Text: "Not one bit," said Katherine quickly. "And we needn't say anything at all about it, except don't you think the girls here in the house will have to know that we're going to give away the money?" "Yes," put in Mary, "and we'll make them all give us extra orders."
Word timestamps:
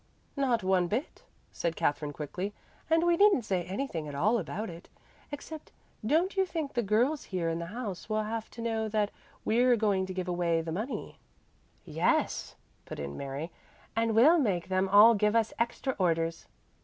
"Not 0.35 0.63
one 0.63 0.87
bit," 0.87 1.21
said 1.51 1.75
Katherine 1.75 2.11
quickly. 2.11 2.55
"And 2.89 3.05
we 3.05 3.17
needn't 3.17 3.45
say 3.45 3.61
anything 3.65 4.07
at 4.07 4.15
all 4.15 4.39
about 4.39 4.67
it, 4.67 4.89
except 5.31 5.71
don't 6.03 6.35
you 6.35 6.43
think 6.43 6.73
the 6.73 6.81
girls 6.81 7.25
here 7.25 7.49
in 7.49 7.59
the 7.59 7.67
house 7.67 8.09
will 8.09 8.23
have 8.23 8.49
to 8.49 8.63
know 8.63 8.89
that 8.89 9.11
we're 9.45 9.75
going 9.75 10.07
to 10.07 10.13
give 10.15 10.27
away 10.27 10.59
the 10.63 10.71
money?" 10.71 11.19
"Yes," 11.85 12.55
put 12.83 12.97
in 12.97 13.15
Mary, 13.15 13.51
"and 13.95 14.15
we'll 14.15 14.39
make 14.39 14.69
them 14.69 14.89
all 14.89 15.13
give 15.13 15.35
us 15.35 15.53
extra 15.59 15.95
orders." 15.99 16.47